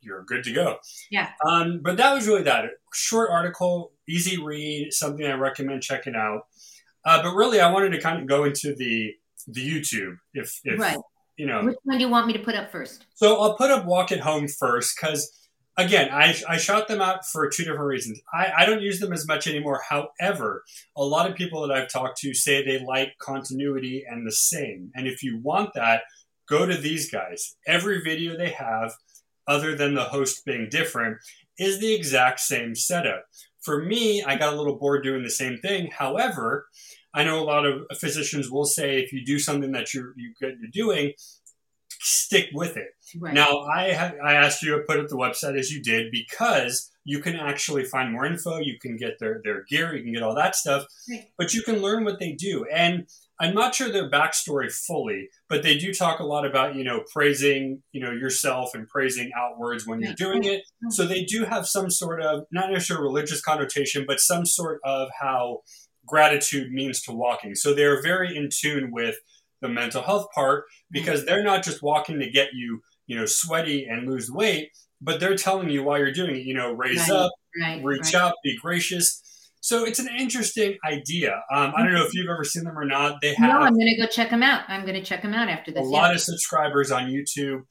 you're 0.00 0.22
good 0.24 0.44
to 0.44 0.52
go. 0.52 0.76
Yeah. 1.10 1.30
Um, 1.44 1.80
but 1.82 1.96
that 1.96 2.14
was 2.14 2.28
really 2.28 2.42
that 2.42 2.66
short 2.92 3.30
article, 3.30 3.92
easy 4.08 4.40
read, 4.40 4.92
something 4.92 5.26
I 5.26 5.32
recommend 5.32 5.82
checking 5.82 6.14
out. 6.14 6.42
Uh, 7.04 7.22
but 7.22 7.34
really, 7.34 7.60
I 7.60 7.70
wanted 7.70 7.90
to 7.90 8.00
kind 8.00 8.20
of 8.20 8.26
go 8.28 8.44
into 8.44 8.74
the 8.74 9.14
the 9.46 9.66
YouTube, 9.66 10.18
if 10.34 10.60
if 10.64 10.78
right 10.78 10.98
you 11.38 11.46
know. 11.46 11.64
Which 11.64 11.76
one 11.84 11.96
do 11.96 12.04
you 12.04 12.10
want 12.10 12.26
me 12.26 12.34
to 12.34 12.40
put 12.40 12.54
up 12.54 12.70
first? 12.70 13.06
So 13.14 13.40
I'll 13.40 13.56
put 13.56 13.70
up 13.70 13.86
Walk 13.86 14.12
at 14.12 14.20
Home 14.20 14.48
first 14.48 14.96
because, 15.00 15.30
again, 15.78 16.10
I, 16.12 16.34
I 16.46 16.58
shot 16.58 16.88
them 16.88 17.00
out 17.00 17.24
for 17.24 17.48
two 17.48 17.62
different 17.62 17.86
reasons. 17.86 18.20
I, 18.34 18.52
I 18.58 18.66
don't 18.66 18.82
use 18.82 18.98
them 18.98 19.12
as 19.12 19.26
much 19.26 19.46
anymore. 19.46 19.80
However, 19.88 20.64
a 20.96 21.04
lot 21.04 21.30
of 21.30 21.36
people 21.36 21.66
that 21.66 21.74
I've 21.74 21.88
talked 21.88 22.18
to 22.18 22.34
say 22.34 22.62
they 22.62 22.84
like 22.84 23.16
continuity 23.18 24.04
and 24.06 24.26
the 24.26 24.32
same. 24.32 24.90
And 24.94 25.06
if 25.06 25.22
you 25.22 25.38
want 25.38 25.72
that, 25.74 26.02
go 26.48 26.66
to 26.66 26.76
these 26.76 27.10
guys. 27.10 27.56
Every 27.66 28.02
video 28.02 28.36
they 28.36 28.50
have, 28.50 28.92
other 29.46 29.74
than 29.74 29.94
the 29.94 30.04
host 30.04 30.44
being 30.44 30.68
different, 30.68 31.18
is 31.58 31.78
the 31.78 31.94
exact 31.94 32.40
same 32.40 32.74
setup. 32.74 33.24
For 33.60 33.82
me, 33.82 34.22
I 34.22 34.36
got 34.36 34.52
a 34.52 34.56
little 34.56 34.76
bored 34.76 35.04
doing 35.04 35.22
the 35.22 35.30
same 35.30 35.58
thing. 35.58 35.90
However, 35.96 36.66
I 37.14 37.24
know 37.24 37.40
a 37.40 37.44
lot 37.44 37.66
of 37.66 37.86
physicians 37.98 38.50
will 38.50 38.64
say 38.64 39.00
if 39.00 39.12
you 39.12 39.24
do 39.24 39.38
something 39.38 39.72
that 39.72 39.94
you're 39.94 40.12
you 40.16 40.34
you're 40.40 40.52
doing, 40.72 41.12
stick 41.88 42.48
with 42.52 42.76
it. 42.76 42.88
Right. 43.16 43.34
Now, 43.34 43.60
I 43.60 44.14
I 44.24 44.34
asked 44.34 44.62
you 44.62 44.76
to 44.76 44.82
put 44.86 44.98
up 44.98 45.08
the 45.08 45.16
website 45.16 45.58
as 45.58 45.70
you 45.70 45.82
did 45.82 46.10
because 46.10 46.90
you 47.04 47.20
can 47.20 47.36
actually 47.36 47.84
find 47.84 48.12
more 48.12 48.26
info. 48.26 48.58
You 48.58 48.78
can 48.80 48.96
get 48.96 49.18
their 49.18 49.40
their 49.44 49.64
gear. 49.68 49.94
You 49.94 50.02
can 50.02 50.12
get 50.12 50.22
all 50.22 50.34
that 50.34 50.56
stuff, 50.56 50.84
right. 51.10 51.26
but 51.38 51.54
you 51.54 51.62
can 51.62 51.80
learn 51.80 52.04
what 52.04 52.18
they 52.18 52.32
do. 52.32 52.66
And 52.72 53.06
I'm 53.40 53.54
not 53.54 53.74
sure 53.74 53.90
their 53.90 54.10
backstory 54.10 54.70
fully, 54.70 55.28
but 55.48 55.62
they 55.62 55.78
do 55.78 55.94
talk 55.94 56.18
a 56.18 56.24
lot 56.24 56.44
about 56.44 56.74
you 56.74 56.84
know 56.84 57.04
praising 57.12 57.82
you 57.92 58.00
know 58.00 58.10
yourself 58.10 58.74
and 58.74 58.88
praising 58.88 59.30
outwards 59.36 59.86
when 59.86 60.00
you're 60.00 60.14
doing 60.14 60.44
it. 60.44 60.60
Mm-hmm. 60.60 60.90
So 60.90 61.06
they 61.06 61.24
do 61.24 61.44
have 61.44 61.66
some 61.66 61.90
sort 61.90 62.20
of 62.20 62.44
not 62.50 62.70
necessarily 62.70 63.04
religious 63.04 63.40
connotation, 63.40 64.04
but 64.06 64.20
some 64.20 64.44
sort 64.44 64.80
of 64.84 65.08
how 65.20 65.60
gratitude 66.06 66.72
means 66.72 67.02
to 67.02 67.12
walking. 67.12 67.54
So 67.54 67.74
they're 67.74 68.02
very 68.02 68.36
in 68.36 68.48
tune 68.52 68.90
with 68.90 69.16
the 69.60 69.68
mental 69.68 70.02
health 70.02 70.28
part 70.34 70.64
mm-hmm. 70.64 70.92
because 70.92 71.24
they're 71.24 71.44
not 71.44 71.62
just 71.62 71.82
walking 71.82 72.18
to 72.20 72.30
get 72.30 72.48
you, 72.54 72.80
you 73.08 73.16
know, 73.16 73.26
sweaty 73.26 73.86
and 73.86 74.08
lose 74.08 74.30
weight, 74.30 74.70
but 75.00 75.18
they're 75.18 75.36
telling 75.36 75.68
you 75.68 75.82
while 75.82 75.98
you're 75.98 76.12
doing 76.12 76.36
it, 76.36 76.44
you 76.44 76.54
know, 76.54 76.70
raise 76.70 77.08
right, 77.08 77.10
up, 77.10 77.32
right, 77.60 77.82
reach 77.82 78.14
right. 78.14 78.22
up, 78.22 78.34
be 78.44 78.56
gracious. 78.62 79.24
So 79.60 79.84
it's 79.84 79.98
an 79.98 80.08
interesting 80.16 80.76
idea. 80.86 81.32
Um, 81.52 81.72
I 81.76 81.82
don't 81.82 81.92
know 81.92 82.04
if 82.04 82.14
you've 82.14 82.30
ever 82.30 82.44
seen 82.44 82.62
them 82.62 82.78
or 82.78 82.84
not. 82.84 83.16
They 83.20 83.34
have. 83.34 83.50
No, 83.50 83.58
I'm 83.58 83.74
going 83.74 83.88
to 83.88 84.00
go 84.00 84.06
check 84.06 84.30
them 84.30 84.42
out. 84.42 84.62
I'm 84.68 84.82
going 84.82 84.94
to 84.94 85.02
check 85.02 85.20
them 85.22 85.34
out 85.34 85.48
after 85.48 85.72
this. 85.72 85.80
A 85.80 85.84
yeah. 85.84 85.90
lot 85.90 86.14
of 86.14 86.20
subscribers 86.20 86.92
on 86.92 87.10
YouTube. 87.10 87.62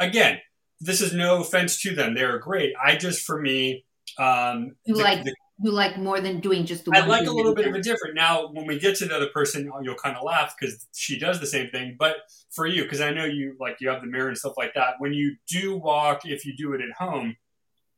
Again, 0.00 0.38
this 0.80 1.00
is 1.02 1.12
no 1.12 1.42
offense 1.42 1.80
to 1.82 1.94
them. 1.94 2.14
They're 2.14 2.38
great. 2.38 2.72
I 2.82 2.96
just, 2.96 3.26
for 3.26 3.40
me, 3.40 3.84
um, 4.18 4.76
the, 4.86 4.94
like 4.94 5.24
the, 5.24 5.34
who 5.62 5.70
like 5.70 5.96
more 5.98 6.20
than 6.20 6.40
doing 6.40 6.66
just 6.66 6.84
the 6.84 6.90
I 6.94 7.06
like 7.06 7.26
a 7.26 7.30
little 7.30 7.54
bit 7.54 7.66
of 7.66 7.74
a 7.74 7.80
different. 7.80 8.14
Now, 8.14 8.48
when 8.48 8.66
we 8.66 8.78
get 8.78 8.96
to 8.96 9.06
the 9.06 9.14
other 9.14 9.28
person, 9.28 9.70
you'll 9.82 9.94
kind 9.94 10.16
of 10.16 10.24
laugh 10.24 10.54
because 10.58 10.86
she 10.92 11.18
does 11.18 11.38
the 11.40 11.46
same 11.46 11.70
thing. 11.70 11.96
But 11.98 12.16
for 12.50 12.66
you, 12.66 12.82
because 12.82 13.00
I 13.00 13.12
know 13.12 13.24
you 13.24 13.56
like 13.60 13.80
you 13.80 13.88
have 13.88 14.00
the 14.00 14.08
mirror 14.08 14.28
and 14.28 14.36
stuff 14.36 14.54
like 14.56 14.74
that. 14.74 14.94
When 14.98 15.12
you 15.12 15.36
do 15.46 15.76
walk, 15.76 16.26
if 16.26 16.44
you 16.44 16.56
do 16.56 16.72
it 16.72 16.80
at 16.80 16.92
home, 16.92 17.36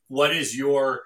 what 0.08 0.36
is 0.36 0.56
your 0.56 1.02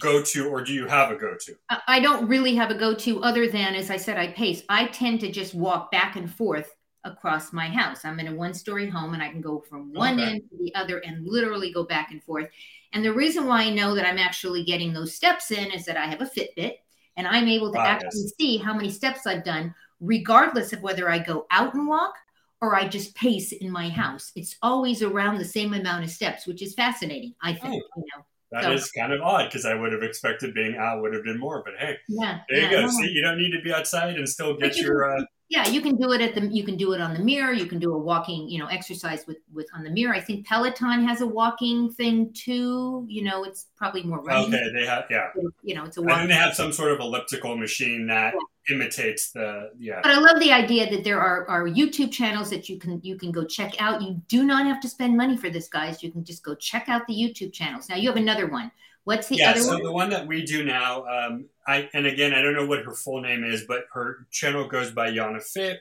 go 0.00 0.22
to, 0.22 0.48
or 0.48 0.62
do 0.62 0.72
you 0.72 0.86
have 0.86 1.10
a 1.10 1.16
go 1.16 1.34
to? 1.38 1.54
I 1.86 2.00
don't 2.00 2.26
really 2.28 2.54
have 2.54 2.70
a 2.70 2.74
go 2.74 2.94
to 2.94 3.22
other 3.22 3.48
than, 3.48 3.74
as 3.74 3.90
I 3.90 3.96
said, 3.96 4.16
I 4.16 4.28
pace. 4.28 4.62
I 4.68 4.86
tend 4.86 5.20
to 5.20 5.30
just 5.30 5.54
walk 5.54 5.90
back 5.90 6.16
and 6.16 6.32
forth 6.32 6.74
across 7.04 7.52
my 7.52 7.68
house. 7.68 8.04
I'm 8.04 8.20
in 8.20 8.28
a 8.28 8.34
one 8.34 8.54
story 8.54 8.88
home 8.88 9.14
and 9.14 9.22
I 9.22 9.30
can 9.30 9.40
go 9.40 9.60
from 9.60 9.92
one 9.92 10.20
okay. 10.20 10.30
end 10.30 10.42
to 10.50 10.58
the 10.58 10.74
other 10.74 10.98
and 10.98 11.26
literally 11.26 11.72
go 11.72 11.84
back 11.84 12.10
and 12.10 12.22
forth. 12.22 12.48
And 12.92 13.04
the 13.04 13.12
reason 13.12 13.46
why 13.46 13.62
I 13.62 13.70
know 13.70 13.94
that 13.94 14.06
I'm 14.06 14.18
actually 14.18 14.64
getting 14.64 14.92
those 14.92 15.14
steps 15.14 15.50
in 15.50 15.70
is 15.70 15.84
that 15.86 15.96
I 15.96 16.06
have 16.06 16.20
a 16.20 16.26
Fitbit 16.26 16.74
and 17.16 17.26
I'm 17.26 17.48
able 17.48 17.72
to 17.72 17.78
ah, 17.78 17.84
actually 17.84 18.22
yes. 18.22 18.32
see 18.38 18.58
how 18.58 18.74
many 18.74 18.90
steps 18.90 19.26
I've 19.26 19.44
done, 19.44 19.74
regardless 20.00 20.72
of 20.72 20.82
whether 20.82 21.08
I 21.08 21.18
go 21.18 21.46
out 21.50 21.74
and 21.74 21.88
walk 21.88 22.14
or 22.60 22.74
I 22.74 22.88
just 22.88 23.14
pace 23.14 23.52
in 23.52 23.70
my 23.70 23.88
house. 23.88 24.32
It's 24.36 24.56
always 24.62 25.02
around 25.02 25.38
the 25.38 25.44
same 25.44 25.72
amount 25.72 26.04
of 26.04 26.10
steps, 26.10 26.46
which 26.46 26.62
is 26.62 26.74
fascinating, 26.74 27.34
I 27.42 27.54
think. 27.54 27.82
Oh. 27.96 28.00
You 28.00 28.04
know. 28.16 28.24
That 28.52 28.64
so, 28.64 28.72
is 28.72 28.90
kind 28.90 29.12
of 29.12 29.20
odd 29.20 29.46
because 29.46 29.64
I 29.64 29.74
would 29.74 29.92
have 29.92 30.02
expected 30.02 30.54
being 30.54 30.76
out 30.76 31.00
would 31.02 31.14
have 31.14 31.22
been 31.22 31.38
more, 31.38 31.62
but 31.64 31.74
hey, 31.78 31.96
yeah, 32.08 32.40
there 32.48 32.58
yeah, 32.58 32.70
you 32.80 32.86
go. 32.86 32.90
See, 32.90 33.08
you 33.08 33.22
don't 33.22 33.38
need 33.38 33.52
to 33.52 33.62
be 33.62 33.72
outside 33.72 34.16
and 34.16 34.28
still 34.28 34.56
get 34.56 34.76
your. 34.76 35.16
Uh, 35.16 35.22
yeah 35.50 35.68
you 35.68 35.80
can 35.80 35.96
do 35.96 36.12
it 36.12 36.20
at 36.20 36.34
the 36.34 36.46
you 36.46 36.64
can 36.64 36.76
do 36.76 36.92
it 36.92 37.00
on 37.00 37.12
the 37.12 37.18
mirror 37.18 37.52
you 37.52 37.66
can 37.66 37.78
do 37.78 37.92
a 37.92 37.98
walking 37.98 38.48
you 38.48 38.58
know 38.58 38.66
exercise 38.66 39.26
with 39.26 39.38
with 39.52 39.66
on 39.74 39.82
the 39.82 39.90
mirror 39.90 40.14
i 40.14 40.20
think 40.20 40.46
peloton 40.46 41.04
has 41.04 41.20
a 41.20 41.26
walking 41.26 41.92
thing 41.92 42.32
too 42.32 43.04
you 43.08 43.22
know 43.22 43.44
it's 43.44 43.66
probably 43.76 44.02
more 44.02 44.20
running. 44.22 44.54
okay 44.54 44.72
they 44.72 44.86
have 44.86 45.04
yeah 45.10 45.28
you 45.62 45.74
know 45.74 45.84
it's 45.84 45.98
a 45.98 46.02
walking. 46.02 46.22
and 46.22 46.30
they 46.30 46.34
have 46.34 46.54
some 46.54 46.72
sort 46.72 46.92
of 46.92 47.00
elliptical 47.00 47.56
machine 47.56 48.06
that 48.06 48.32
yeah. 48.32 48.74
imitates 48.74 49.32
the 49.32 49.70
yeah 49.78 50.00
but 50.02 50.12
i 50.12 50.18
love 50.18 50.40
the 50.40 50.52
idea 50.52 50.88
that 50.88 51.04
there 51.04 51.20
are 51.20 51.46
are 51.48 51.64
youtube 51.64 52.12
channels 52.12 52.48
that 52.48 52.68
you 52.68 52.78
can 52.78 53.00
you 53.02 53.16
can 53.16 53.32
go 53.32 53.44
check 53.44 53.74
out 53.82 54.00
you 54.00 54.22
do 54.28 54.44
not 54.44 54.64
have 54.64 54.80
to 54.80 54.88
spend 54.88 55.16
money 55.16 55.36
for 55.36 55.50
this 55.50 55.68
guys 55.68 56.02
you 56.02 56.10
can 56.10 56.24
just 56.24 56.44
go 56.44 56.54
check 56.54 56.88
out 56.88 57.06
the 57.08 57.14
youtube 57.14 57.52
channels 57.52 57.88
now 57.88 57.96
you 57.96 58.08
have 58.08 58.16
another 58.16 58.46
one 58.46 58.70
What's 59.10 59.26
the 59.26 59.38
yeah, 59.38 59.50
other 59.50 59.60
so 59.60 59.72
one? 59.72 59.82
the 59.82 59.92
one 59.92 60.10
that 60.10 60.28
we 60.28 60.44
do 60.44 60.64
now, 60.64 61.04
um, 61.04 61.48
I 61.66 61.88
and 61.92 62.06
again, 62.06 62.32
I 62.32 62.42
don't 62.42 62.54
know 62.54 62.66
what 62.66 62.84
her 62.84 62.94
full 62.94 63.20
name 63.20 63.42
is, 63.42 63.64
but 63.66 63.86
her 63.92 64.28
channel 64.30 64.68
goes 64.68 64.92
by 64.92 65.10
Yana 65.10 65.42
Fit. 65.42 65.80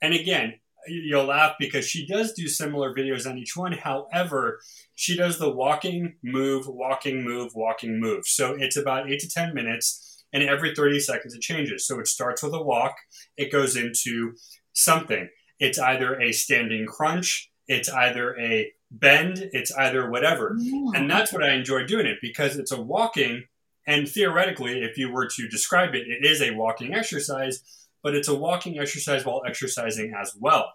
And 0.00 0.14
again, 0.14 0.60
you'll 0.86 1.24
laugh 1.24 1.56
because 1.58 1.84
she 1.84 2.06
does 2.06 2.34
do 2.34 2.46
similar 2.46 2.94
videos 2.94 3.28
on 3.28 3.36
each 3.36 3.56
one. 3.56 3.72
However, 3.72 4.60
she 4.94 5.16
does 5.16 5.40
the 5.40 5.50
walking, 5.50 6.14
move, 6.22 6.68
walking, 6.68 7.24
move, 7.24 7.50
walking, 7.56 7.98
move. 7.98 8.28
So 8.28 8.52
it's 8.52 8.76
about 8.76 9.10
eight 9.10 9.18
to 9.22 9.28
10 9.28 9.54
minutes, 9.54 10.24
and 10.32 10.44
every 10.44 10.72
30 10.72 11.00
seconds 11.00 11.34
it 11.34 11.40
changes. 11.40 11.84
So 11.84 11.98
it 11.98 12.06
starts 12.06 12.44
with 12.44 12.54
a 12.54 12.62
walk, 12.62 12.94
it 13.36 13.50
goes 13.50 13.74
into 13.74 14.34
something. 14.72 15.28
It's 15.58 15.80
either 15.80 16.20
a 16.20 16.30
standing 16.30 16.86
crunch, 16.86 17.50
it's 17.66 17.88
either 17.88 18.38
a 18.38 18.72
bend, 18.92 19.50
it's 19.52 19.72
either 19.72 20.08
whatever. 20.10 20.56
Oh, 20.60 20.92
And 20.94 21.10
that's 21.10 21.32
what 21.32 21.42
I 21.42 21.52
enjoy 21.54 21.84
doing 21.86 22.06
it 22.06 22.18
because 22.22 22.56
it's 22.56 22.72
a 22.72 22.80
walking, 22.80 23.44
and 23.86 24.08
theoretically, 24.08 24.82
if 24.82 24.96
you 24.98 25.10
were 25.10 25.26
to 25.26 25.48
describe 25.48 25.94
it, 25.94 26.06
it 26.06 26.24
is 26.24 26.40
a 26.40 26.52
walking 26.52 26.94
exercise, 26.94 27.62
but 28.02 28.14
it's 28.14 28.28
a 28.28 28.34
walking 28.34 28.78
exercise 28.78 29.24
while 29.24 29.42
exercising 29.46 30.14
as 30.14 30.36
well. 30.38 30.72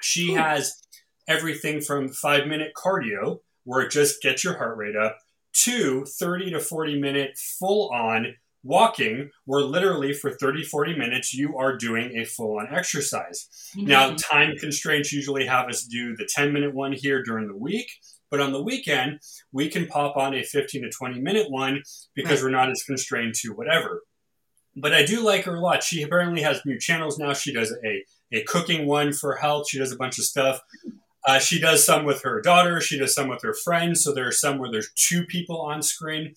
She 0.00 0.28
Cool. 0.28 0.36
has 0.36 0.80
everything 1.26 1.80
from 1.80 2.08
five 2.10 2.46
minute 2.46 2.72
cardio, 2.76 3.40
where 3.64 3.80
it 3.82 3.90
just 3.90 4.22
gets 4.22 4.44
your 4.44 4.56
heart 4.58 4.76
rate 4.76 4.96
up, 4.96 5.18
to 5.64 6.04
30 6.04 6.50
to 6.52 6.60
40 6.60 7.00
minute 7.00 7.36
full 7.58 7.90
on 7.90 8.34
walking, 8.62 9.30
where 9.44 9.62
literally 9.62 10.12
for 10.12 10.30
30, 10.32 10.64
40 10.64 10.96
minutes 10.96 11.32
you 11.32 11.56
are 11.56 11.76
doing 11.76 12.16
a 12.18 12.24
full 12.24 12.58
on 12.58 12.68
exercise. 12.74 13.48
Now, 13.76 14.14
time 14.14 14.56
constraints 14.58 15.12
usually 15.12 15.46
have 15.46 15.68
us 15.68 15.84
do 15.84 16.16
the 16.16 16.28
10 16.34 16.52
minute 16.52 16.74
one 16.74 16.92
here 16.92 17.22
during 17.22 17.48
the 17.48 17.56
week, 17.56 17.88
but 18.30 18.40
on 18.40 18.52
the 18.52 18.62
weekend, 18.62 19.20
we 19.52 19.68
can 19.68 19.86
pop 19.86 20.16
on 20.16 20.34
a 20.34 20.42
15 20.42 20.82
to 20.82 20.90
20 20.90 21.20
minute 21.20 21.50
one 21.50 21.82
because 22.14 22.42
Right. 22.42 22.46
we're 22.52 22.56
not 22.58 22.70
as 22.70 22.82
constrained 22.82 23.34
to 23.36 23.50
whatever. 23.50 24.02
But 24.76 24.92
I 24.92 25.04
do 25.04 25.24
like 25.24 25.44
her 25.44 25.56
a 25.56 25.60
lot. 25.60 25.82
She 25.82 26.02
apparently 26.02 26.42
has 26.42 26.60
new 26.64 26.78
channels 26.78 27.18
now. 27.18 27.32
She 27.32 27.52
does 27.52 27.74
a, 27.84 28.04
a 28.36 28.42
cooking 28.44 28.86
one 28.86 29.12
for 29.12 29.36
health, 29.36 29.66
she 29.68 29.78
does 29.78 29.92
a 29.92 29.96
bunch 29.96 30.18
of 30.18 30.24
stuff. 30.24 30.60
Uh, 31.26 31.38
she 31.38 31.60
does 31.60 31.84
some 31.84 32.04
with 32.04 32.22
her 32.22 32.40
daughter, 32.40 32.80
she 32.80 32.96
does 32.98 33.14
some 33.14 33.28
with 33.28 33.42
her 33.42 33.52
friends. 33.52 34.02
So 34.02 34.14
there 34.14 34.28
are 34.28 34.32
some 34.32 34.58
where 34.58 34.70
there's 34.70 34.90
two 34.94 35.24
people 35.26 35.60
on 35.60 35.82
screen. 35.82 36.34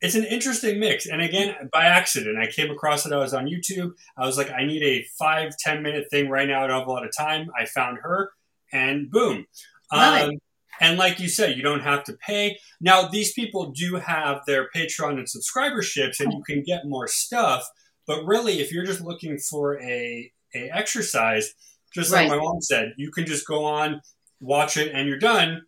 It's 0.00 0.14
an 0.14 0.24
interesting 0.24 0.80
mix. 0.80 1.06
And 1.06 1.20
again, 1.20 1.54
by 1.72 1.84
accident, 1.84 2.38
I 2.38 2.46
came 2.46 2.70
across 2.70 3.04
it. 3.04 3.12
I 3.12 3.18
was 3.18 3.34
on 3.34 3.46
YouTube. 3.46 3.92
I 4.16 4.26
was 4.26 4.38
like, 4.38 4.50
I 4.50 4.64
need 4.64 4.82
a 4.82 5.04
five, 5.18 5.56
10 5.58 5.82
minute 5.82 6.06
thing 6.10 6.28
right 6.28 6.48
now. 6.48 6.64
I 6.64 6.66
don't 6.68 6.78
have 6.78 6.88
a 6.88 6.90
lot 6.90 7.04
of 7.04 7.14
time. 7.16 7.50
I 7.58 7.66
found 7.66 7.98
her 8.02 8.30
and 8.72 9.10
boom. 9.10 9.46
Love 9.92 10.16
it. 10.18 10.24
Um, 10.30 10.38
and 10.80 10.96
like 10.96 11.20
you 11.20 11.28
said, 11.28 11.56
you 11.56 11.62
don't 11.62 11.82
have 11.82 12.04
to 12.04 12.14
pay. 12.14 12.58
Now, 12.80 13.06
these 13.08 13.34
people 13.34 13.70
do 13.72 13.96
have 13.96 14.40
their 14.46 14.70
Patreon 14.74 15.18
and 15.18 15.26
subscriberships, 15.26 16.20
and 16.20 16.32
you 16.32 16.42
can 16.42 16.62
get 16.62 16.86
more 16.86 17.06
stuff. 17.06 17.68
But 18.06 18.24
really, 18.24 18.60
if 18.60 18.72
you're 18.72 18.86
just 18.86 19.02
looking 19.02 19.36
for 19.38 19.78
a, 19.82 20.32
a 20.54 20.70
exercise, 20.70 21.52
just 21.92 22.10
like 22.10 22.30
Right. 22.30 22.38
my 22.38 22.42
mom 22.42 22.62
said, 22.62 22.94
you 22.96 23.10
can 23.10 23.26
just 23.26 23.46
go 23.46 23.64
on, 23.64 24.00
watch 24.40 24.78
it, 24.78 24.92
and 24.94 25.06
you're 25.06 25.18
done. 25.18 25.62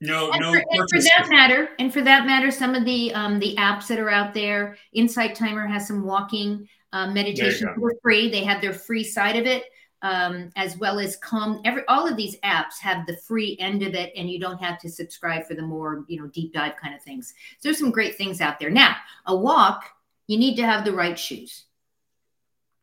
No, 0.00 0.30
and, 0.32 0.40
no 0.40 0.52
for, 0.52 0.62
and 0.70 0.90
for 0.90 1.00
that 1.00 1.28
matter, 1.30 1.70
and 1.78 1.92
for 1.92 2.02
that 2.02 2.26
matter, 2.26 2.50
some 2.50 2.74
of 2.74 2.84
the 2.84 3.14
um, 3.14 3.38
the 3.38 3.54
apps 3.56 3.86
that 3.86 3.98
are 3.98 4.10
out 4.10 4.34
there, 4.34 4.76
Insight 4.92 5.34
Timer 5.34 5.66
has 5.66 5.86
some 5.86 6.04
walking 6.04 6.68
uh, 6.92 7.06
meditation 7.10 7.68
for 7.76 7.94
free. 8.02 8.28
They 8.28 8.44
have 8.44 8.60
their 8.60 8.72
free 8.72 9.04
side 9.04 9.36
of 9.36 9.46
it, 9.46 9.64
um, 10.02 10.50
as 10.56 10.76
well 10.76 10.98
as 10.98 11.16
Calm. 11.16 11.60
Every 11.64 11.82
all 11.88 12.06
of 12.06 12.16
these 12.16 12.38
apps 12.40 12.78
have 12.80 13.06
the 13.06 13.16
free 13.16 13.56
end 13.60 13.82
of 13.82 13.94
it, 13.94 14.12
and 14.16 14.28
you 14.28 14.38
don't 14.38 14.62
have 14.62 14.78
to 14.80 14.90
subscribe 14.90 15.46
for 15.46 15.54
the 15.54 15.62
more 15.62 16.04
you 16.08 16.20
know 16.20 16.28
deep 16.28 16.52
dive 16.52 16.76
kind 16.76 16.94
of 16.94 17.02
things. 17.02 17.32
So 17.58 17.68
there's 17.68 17.78
some 17.78 17.90
great 17.90 18.16
things 18.16 18.40
out 18.40 18.58
there. 18.58 18.70
Now, 18.70 18.96
a 19.26 19.34
walk, 19.34 19.84
you 20.26 20.38
need 20.38 20.56
to 20.56 20.66
have 20.66 20.84
the 20.84 20.92
right 20.92 21.18
shoes, 21.18 21.64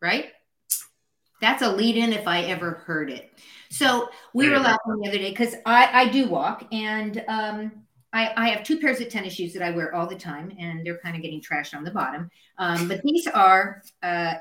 right? 0.02 0.32
That's 1.42 1.62
a 1.62 1.72
lead 1.72 1.98
in 1.98 2.14
if 2.14 2.28
I 2.28 2.44
ever 2.44 2.72
heard 2.86 3.10
it. 3.10 3.32
So 3.70 4.10
we 4.34 4.50
were 4.50 4.60
laughing 4.60 5.00
the 5.02 5.08
other 5.08 5.18
day 5.18 5.30
because 5.30 5.56
I, 5.66 6.02
I 6.02 6.10
do 6.10 6.28
walk 6.28 6.68
and 6.72 7.24
um, 7.28 7.72
I, 8.14 8.34
I 8.36 8.50
have 8.50 8.64
two 8.64 8.80
pairs 8.80 9.00
of 9.00 9.10
tennis 9.10 9.34
shoes 9.34 9.54
that 9.54 9.64
I 9.64 9.72
wear 9.72 9.96
all 9.96 10.08
the 10.08 10.16
time 10.16 10.54
and 10.60 10.86
they're 10.86 10.98
kind 10.98 11.16
of 11.16 11.22
getting 11.22 11.42
trashed 11.42 11.76
on 11.76 11.84
the 11.84 11.92
bottom. 11.92 12.30
Um, 12.58 12.88
but 12.88 13.02
these 13.02 13.28
are, 13.28 13.82
uh, 14.04 14.36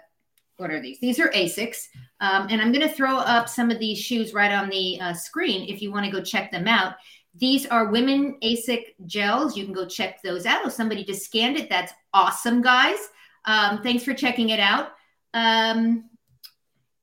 what 0.56 0.70
are 0.70 0.80
these? 0.80 0.98
These 1.00 1.20
are 1.20 1.30
Asics. 1.30 1.86
Um, 2.20 2.48
and 2.50 2.60
I'm 2.60 2.72
going 2.72 2.86
to 2.86 2.94
throw 2.94 3.16
up 3.16 3.48
some 3.48 3.70
of 3.70 3.78
these 3.78 3.98
shoes 3.98 4.34
right 4.34 4.52
on 4.52 4.68
the 4.68 5.00
uh, 5.00 5.14
screen 5.14 5.68
if 5.68 5.80
you 5.80 5.92
want 5.92 6.04
to 6.06 6.10
go 6.10 6.20
check 6.20 6.50
them 6.50 6.66
out. 6.66 6.94
These 7.36 7.66
are 7.66 7.86
women 7.86 8.36
ASIC 8.42 8.96
gels. 9.06 9.56
You 9.56 9.64
can 9.64 9.72
go 9.72 9.86
check 9.86 10.20
those 10.22 10.44
out. 10.44 10.62
Oh, 10.64 10.68
somebody 10.68 11.04
just 11.04 11.24
scanned 11.24 11.56
it. 11.56 11.70
That's 11.70 11.92
awesome, 12.12 12.60
guys. 12.60 12.98
Um, 13.44 13.82
thanks 13.82 14.02
for 14.02 14.12
checking 14.12 14.50
it 14.50 14.60
out. 14.60 14.90
Um, 15.32 16.09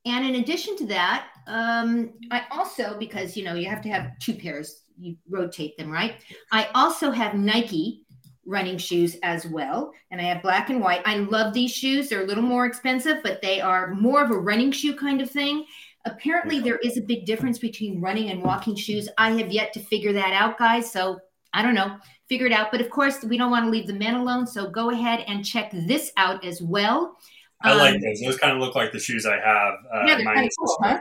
and 0.08 0.26
in 0.26 0.42
addition 0.42 0.76
to 0.78 0.86
that, 0.86 1.28
um, 1.46 2.12
I 2.30 2.44
also, 2.50 2.96
because 2.98 3.36
you 3.36 3.44
know, 3.44 3.54
you 3.54 3.68
have 3.68 3.82
to 3.82 3.88
have 3.88 4.18
two 4.18 4.34
pairs, 4.34 4.82
you 4.98 5.16
rotate 5.28 5.76
them, 5.76 5.90
right? 5.90 6.16
I 6.52 6.68
also 6.74 7.10
have 7.10 7.34
Nike 7.34 8.04
running 8.48 8.78
shoes 8.78 9.16
as 9.22 9.46
well. 9.46 9.92
And 10.10 10.20
I 10.20 10.24
have 10.24 10.42
black 10.42 10.70
and 10.70 10.80
white. 10.80 11.02
I 11.04 11.16
love 11.18 11.52
these 11.52 11.70
shoes. 11.70 12.08
They're 12.08 12.22
a 12.22 12.26
little 12.26 12.42
more 12.42 12.64
expensive, 12.64 13.18
but 13.22 13.42
they 13.42 13.60
are 13.60 13.94
more 13.94 14.24
of 14.24 14.30
a 14.30 14.38
running 14.38 14.72
shoe 14.72 14.96
kind 14.96 15.20
of 15.20 15.30
thing. 15.30 15.66
Apparently, 16.06 16.58
there 16.58 16.78
is 16.78 16.96
a 16.96 17.02
big 17.02 17.26
difference 17.26 17.58
between 17.58 18.00
running 18.00 18.30
and 18.30 18.42
walking 18.42 18.74
shoes. 18.74 19.08
I 19.18 19.32
have 19.32 19.52
yet 19.52 19.74
to 19.74 19.80
figure 19.80 20.14
that 20.14 20.32
out, 20.32 20.58
guys. 20.58 20.90
So 20.90 21.18
I 21.52 21.62
don't 21.62 21.74
know, 21.74 21.98
figure 22.28 22.46
it 22.46 22.52
out. 22.52 22.70
But 22.70 22.80
of 22.80 22.88
course, 22.88 23.22
we 23.22 23.36
don't 23.36 23.50
want 23.50 23.66
to 23.66 23.70
leave 23.70 23.86
the 23.86 23.92
men 23.92 24.14
alone. 24.14 24.46
So 24.46 24.70
go 24.70 24.90
ahead 24.90 25.24
and 25.26 25.44
check 25.44 25.70
this 25.72 26.10
out 26.16 26.42
as 26.42 26.62
well. 26.62 27.16
I 27.62 27.74
like 27.74 27.94
Um, 27.96 28.00
those. 28.00 28.20
Those 28.20 28.36
kind 28.38 28.52
of 28.52 28.60
look 28.60 28.74
like 28.74 28.92
the 28.92 29.00
shoes 29.00 29.26
I 29.26 29.38
have. 29.38 29.74
Uh, 29.92 30.04
yeah, 30.06 30.16
they're 30.16 30.24
kind 30.24 30.46
of 30.46 30.52
cool, 30.58 30.76
huh? 30.82 31.00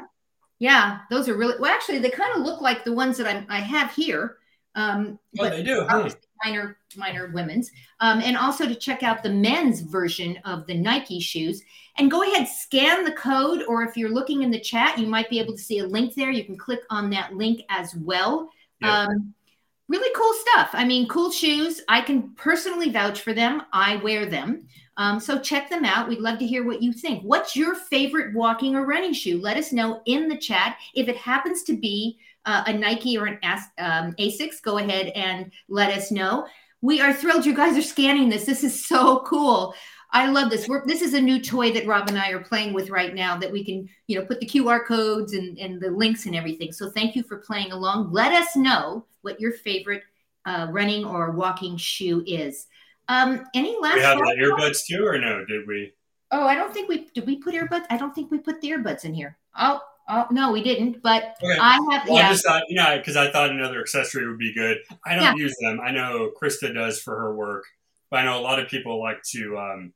Yeah, 0.59 0.99
those 1.11 1.29
are 1.29 1.37
really 1.37 1.55
well. 1.59 1.71
Actually, 1.71 1.99
they 1.99 2.09
kind 2.09 2.35
of 2.35 2.41
look 2.43 2.61
like 2.61 2.83
the 2.83 2.93
ones 2.93 3.17
that 3.17 3.27
I'm, 3.27 3.45
I 3.47 3.59
have 3.59 3.93
here, 3.93 4.37
um, 4.75 5.19
Oh, 5.39 5.43
but 5.43 5.51
they 5.51 5.63
do. 5.63 5.81
Huh? 5.87 5.97
obviously 5.97 6.21
minor, 6.43 6.77
minor 6.95 7.31
women's. 7.33 7.71
Um, 7.99 8.21
and 8.21 8.35
also 8.37 8.67
to 8.67 8.75
check 8.75 9.03
out 9.03 9.21
the 9.23 9.29
men's 9.29 9.81
version 9.81 10.37
of 10.45 10.65
the 10.67 10.73
Nike 10.73 11.19
shoes. 11.19 11.61
And 11.99 12.09
go 12.11 12.23
ahead, 12.23 12.47
scan 12.47 13.03
the 13.03 13.11
code, 13.11 13.63
or 13.67 13.83
if 13.83 13.97
you're 13.97 14.09
looking 14.09 14.43
in 14.43 14.51
the 14.51 14.59
chat, 14.59 14.97
you 14.97 15.07
might 15.07 15.29
be 15.29 15.39
able 15.39 15.53
to 15.53 15.61
see 15.61 15.79
a 15.79 15.85
link 15.85 16.15
there. 16.15 16.31
You 16.31 16.43
can 16.43 16.57
click 16.57 16.81
on 16.89 17.09
that 17.11 17.33
link 17.33 17.61
as 17.69 17.95
well. 17.95 18.49
Yep. 18.81 18.89
Um, 18.89 19.33
really 19.87 20.13
cool 20.15 20.33
stuff. 20.33 20.69
I 20.73 20.85
mean, 20.85 21.07
cool 21.07 21.31
shoes. 21.31 21.81
I 21.87 22.01
can 22.01 22.35
personally 22.35 22.91
vouch 22.91 23.21
for 23.21 23.33
them. 23.33 23.63
I 23.73 23.97
wear 23.97 24.25
them. 24.27 24.67
Um, 24.97 25.19
so 25.19 25.39
check 25.39 25.69
them 25.69 25.85
out. 25.85 26.09
We'd 26.09 26.19
love 26.19 26.39
to 26.39 26.47
hear 26.47 26.65
what 26.65 26.81
you 26.81 26.91
think. 26.91 27.23
What's 27.23 27.55
your 27.55 27.75
favorite 27.75 28.33
walking 28.33 28.75
or 28.75 28.85
running 28.85 29.13
shoe? 29.13 29.39
Let 29.39 29.57
us 29.57 29.71
know 29.71 30.01
in 30.05 30.27
the 30.27 30.37
chat. 30.37 30.77
If 30.95 31.07
it 31.07 31.17
happens 31.17 31.63
to 31.63 31.77
be 31.77 32.17
uh, 32.45 32.63
a 32.65 32.73
Nike 32.73 33.17
or 33.17 33.27
an 33.27 33.39
As- 33.43 33.69
um, 33.77 34.13
Asics, 34.13 34.61
go 34.61 34.79
ahead 34.79 35.07
and 35.09 35.51
let 35.69 35.95
us 35.95 36.11
know. 36.11 36.47
We 36.81 36.99
are 36.99 37.13
thrilled 37.13 37.45
you 37.45 37.55
guys 37.55 37.77
are 37.77 37.81
scanning 37.81 38.29
this. 38.29 38.45
This 38.45 38.63
is 38.63 38.85
so 38.85 39.19
cool. 39.19 39.75
I 40.11 40.29
love 40.29 40.49
this. 40.49 40.67
We're, 40.67 40.85
this 40.85 41.01
is 41.01 41.13
a 41.13 41.21
new 41.21 41.41
toy 41.41 41.71
that 41.73 41.85
Rob 41.85 42.07
and 42.07 42.17
I 42.17 42.31
are 42.31 42.39
playing 42.39 42.73
with 42.73 42.89
right 42.89 43.13
now 43.13 43.37
that 43.37 43.51
we 43.51 43.63
can, 43.63 43.89
you 44.07 44.17
know, 44.17 44.25
put 44.25 44.39
the 44.39 44.45
QR 44.45 44.85
codes 44.85 45.33
and, 45.33 45.57
and 45.59 45.81
the 45.81 45.91
links 45.91 46.25
and 46.25 46.35
everything. 46.35 46.71
So 46.71 46.89
thank 46.89 47.15
you 47.15 47.23
for 47.23 47.37
playing 47.37 47.71
along. 47.71 48.11
Let 48.11 48.31
us 48.31 48.55
know 48.55 49.05
what 49.21 49.39
your 49.39 49.51
favorite 49.51 50.03
uh, 50.45 50.67
running 50.71 51.03
or 51.03 51.31
walking 51.31 51.75
shoe 51.75 52.23
is. 52.25 52.67
Um, 53.09 53.45
any 53.53 53.77
last 53.79 53.95
We 53.95 54.01
have 54.01 54.17
the 54.17 54.35
earbuds 54.39 54.85
too, 54.85 55.05
or 55.05 55.17
no? 55.17 55.45
Did 55.45 55.67
we? 55.67 55.93
Oh, 56.31 56.45
I 56.45 56.55
don't 56.55 56.73
think 56.73 56.89
we 56.89 57.07
did. 57.13 57.25
We 57.25 57.37
put 57.37 57.53
earbuds. 57.53 57.85
I 57.89 57.97
don't 57.97 58.13
think 58.13 58.31
we 58.31 58.37
put 58.39 58.59
the 58.61 58.71
earbuds 58.71 59.05
in 59.05 59.13
here. 59.13 59.37
Oh, 59.57 59.79
oh 60.09 60.27
no, 60.29 60.51
we 60.51 60.61
didn't. 60.61 61.01
But 61.01 61.35
Okay. 61.41 61.57
I 61.59 61.73
have. 61.91 62.07
Well, 62.07 62.17
I 62.17 62.21
yeah, 62.21 62.31
just 62.31 62.45
thought, 62.45 62.63
because 62.67 63.15
I 63.15 63.31
thought 63.31 63.49
another 63.51 63.79
accessory 63.79 64.27
would 64.27 64.37
be 64.39 64.53
good. 64.53 64.77
I 65.05 65.15
don't 65.15 65.37
use 65.37 65.55
them. 65.61 65.79
I 65.81 65.91
know 65.91 66.31
Krista 66.41 66.73
does 66.73 66.99
for 66.99 67.17
her 67.17 67.33
work, 67.35 67.63
but 68.11 68.17
I 68.19 68.25
know 68.25 68.39
a 68.39 68.41
lot 68.41 68.59
of 68.59 68.67
people 68.67 68.99
like 68.99 69.21
to, 69.31 69.57
um, 69.57 69.93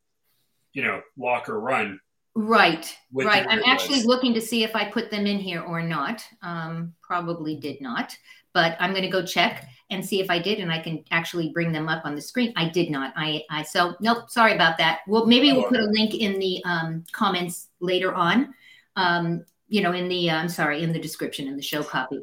you 0.73 0.83
know, 0.83 1.01
walk 1.17 1.49
or 1.49 1.59
run. 1.59 1.99
right, 2.33 2.97
right. 3.11 3.45
I'm 3.49 3.61
actually 3.65 4.03
looking 4.03 4.33
to 4.35 4.41
see 4.41 4.63
if 4.63 4.73
I 4.73 4.85
put 4.85 5.11
them 5.11 5.27
in 5.27 5.37
here 5.37 5.61
or 5.61 5.81
not. 5.83 6.23
Um, 6.41 6.93
probably 7.01 7.57
did 7.57 7.81
not, 7.81 8.15
but 8.53 8.77
I'm 8.79 8.91
going 8.91 9.03
to 9.03 9.09
go 9.09 9.25
check 9.25 9.67
and 9.89 10.05
see 10.05 10.21
if 10.21 10.29
I 10.29 10.39
did, 10.39 10.59
and 10.59 10.71
I 10.71 10.79
can 10.79 11.03
actually 11.11 11.49
bring 11.49 11.71
them 11.71 11.89
up 11.89 12.05
on 12.05 12.15
the 12.15 12.21
screen. 12.21 12.53
I 12.55 12.69
did 12.69 12.89
not. 12.89 13.13
I, 13.15 13.43
I 13.49 13.63
so 13.63 13.95
nope. 13.99 14.29
Sorry 14.29 14.53
about 14.53 14.77
that. 14.77 15.01
Well, 15.07 15.25
maybe 15.25 15.51
we'll 15.51 15.63
put 15.63 15.79
a 15.79 15.85
link 15.91 16.15
in 16.15 16.39
the 16.39 16.63
um, 16.63 17.03
comments 17.11 17.67
later 17.79 18.13
on. 18.13 18.53
Um, 18.95 19.45
you 19.67 19.81
know, 19.81 19.91
in 19.91 20.07
the 20.07 20.31
I'm 20.31 20.49
sorry, 20.49 20.83
in 20.83 20.93
the 20.93 20.99
description 20.99 21.47
in 21.47 21.55
the 21.55 21.61
show 21.61 21.83
copy. 21.83 22.21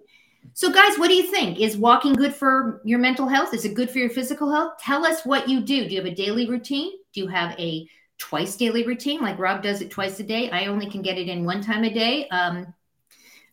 So, 0.54 0.72
guys, 0.72 0.98
what 0.98 1.08
do 1.08 1.14
you 1.14 1.24
think? 1.24 1.60
Is 1.60 1.76
walking 1.76 2.14
good 2.14 2.34
for 2.34 2.80
your 2.84 2.98
mental 2.98 3.28
health? 3.28 3.52
Is 3.52 3.64
it 3.64 3.74
good 3.74 3.90
for 3.90 3.98
your 3.98 4.10
physical 4.10 4.50
health? 4.50 4.74
Tell 4.80 5.04
us 5.04 5.24
what 5.24 5.48
you 5.48 5.60
do. 5.60 5.86
Do 5.86 5.94
you 5.94 6.00
have 6.00 6.10
a 6.10 6.14
daily 6.14 6.48
routine? 6.48 6.92
Do 7.12 7.20
you 7.20 7.26
have 7.28 7.58
a 7.58 7.88
twice 8.18 8.56
daily 8.56 8.86
routine 8.86 9.20
like 9.20 9.38
Rob 9.38 9.62
does 9.62 9.80
it 9.80 9.90
twice 9.90 10.18
a 10.20 10.24
day? 10.24 10.50
I 10.50 10.66
only 10.66 10.90
can 10.90 11.02
get 11.02 11.18
it 11.18 11.28
in 11.28 11.44
one 11.44 11.62
time 11.62 11.84
a 11.84 11.92
day. 11.92 12.28
Um, 12.28 12.72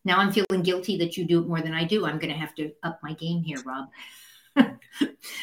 now 0.05 0.19
I'm 0.19 0.31
feeling 0.31 0.63
guilty 0.63 0.97
that 0.97 1.17
you 1.17 1.25
do 1.25 1.41
it 1.41 1.47
more 1.47 1.61
than 1.61 1.73
I 1.73 1.83
do. 1.83 2.05
I'm 2.05 2.19
going 2.19 2.33
to 2.33 2.39
have 2.39 2.55
to 2.55 2.71
up 2.83 2.99
my 3.03 3.13
game 3.13 3.43
here, 3.43 3.61
Rob. 3.65 3.87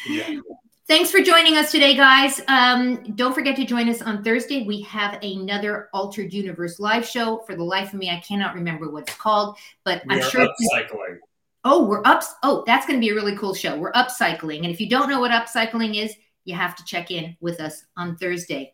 Yeah. 0.07 0.39
Thanks 0.85 1.11
for 1.11 1.21
joining 1.21 1.55
us 1.55 1.71
today, 1.71 1.95
guys. 1.95 2.41
Um, 2.49 3.15
don't 3.15 3.33
forget 3.33 3.55
to 3.55 3.63
join 3.63 3.87
us 3.87 4.01
on 4.01 4.21
Thursday. 4.21 4.65
We 4.65 4.81
have 4.81 5.17
another 5.23 5.87
Altered 5.93 6.33
Universe 6.33 6.77
live 6.77 7.07
show. 7.07 7.37
For 7.45 7.55
the 7.55 7.63
life 7.63 7.93
of 7.93 7.99
me, 7.99 8.09
I 8.09 8.19
cannot 8.19 8.53
remember 8.53 8.89
what 8.89 9.03
it's 9.03 9.15
called, 9.15 9.57
but 9.85 10.03
we 10.05 10.15
I'm 10.15 10.29
sure. 10.29 10.45
Upcycling. 10.45 11.19
Oh, 11.63 11.85
we're 11.85 12.05
up. 12.05 12.23
Oh, 12.43 12.65
that's 12.67 12.85
going 12.85 12.99
to 12.99 13.05
be 13.05 13.11
a 13.11 13.15
really 13.15 13.37
cool 13.37 13.53
show. 13.53 13.77
We're 13.77 13.93
upcycling. 13.93 14.63
And 14.63 14.73
if 14.73 14.81
you 14.81 14.89
don't 14.89 15.09
know 15.09 15.21
what 15.21 15.31
upcycling 15.31 16.03
is, 16.03 16.13
you 16.43 16.53
have 16.55 16.75
to 16.75 16.83
check 16.83 17.11
in 17.11 17.37
with 17.39 17.61
us 17.61 17.85
on 17.95 18.17
Thursday. 18.17 18.73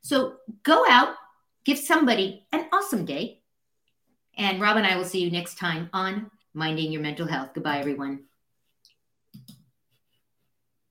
So 0.00 0.36
go 0.62 0.86
out, 0.88 1.14
give 1.66 1.78
somebody 1.78 2.46
an 2.52 2.68
awesome 2.72 3.04
day. 3.04 3.39
And 4.36 4.60
Rob 4.60 4.76
and 4.76 4.86
I 4.86 4.96
will 4.96 5.04
see 5.04 5.20
you 5.20 5.30
next 5.30 5.58
time 5.58 5.90
on 5.92 6.30
Minding 6.54 6.92
Your 6.92 7.02
Mental 7.02 7.26
Health. 7.26 7.50
Goodbye, 7.54 7.78
everyone. 7.78 8.24